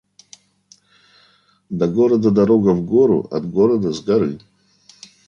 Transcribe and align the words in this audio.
До 1.69 1.87
города 1.87 2.31
дорога 2.31 2.69
в 2.73 2.83
гору, 2.83 3.27
от 3.29 3.47
города— 3.47 3.93
с 3.93 4.01
горы. 4.01 4.39